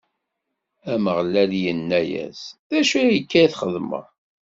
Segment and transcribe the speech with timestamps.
[0.93, 4.05] Ameɣlal inna-yas: D acu akka i txedmeḍ?